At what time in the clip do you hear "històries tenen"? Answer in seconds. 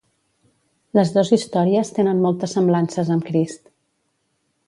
1.37-2.23